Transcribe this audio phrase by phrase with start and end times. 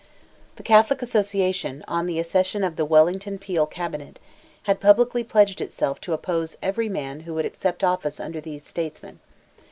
[0.55, 4.19] The Catholic Association, on the accession of the Wellington Peel Cabinet,
[4.63, 9.19] had publicly pledged itself to oppose every man who would accept office under these statesmen.